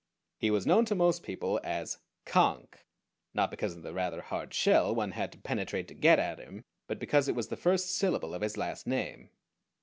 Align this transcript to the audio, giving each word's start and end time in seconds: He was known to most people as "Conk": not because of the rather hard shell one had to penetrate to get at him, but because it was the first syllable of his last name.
He 0.39 0.49
was 0.49 0.65
known 0.65 0.85
to 0.85 0.95
most 0.95 1.21
people 1.21 1.59
as 1.63 1.99
"Conk": 2.25 2.87
not 3.35 3.51
because 3.51 3.75
of 3.75 3.83
the 3.83 3.93
rather 3.93 4.21
hard 4.21 4.51
shell 4.51 4.95
one 4.95 5.11
had 5.11 5.31
to 5.33 5.37
penetrate 5.37 5.87
to 5.89 5.93
get 5.93 6.17
at 6.17 6.39
him, 6.39 6.65
but 6.87 6.97
because 6.97 7.27
it 7.27 7.35
was 7.35 7.49
the 7.49 7.55
first 7.55 7.95
syllable 7.95 8.33
of 8.33 8.41
his 8.41 8.57
last 8.57 8.87
name. 8.87 9.29